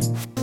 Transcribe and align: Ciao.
Ciao. 0.00 0.33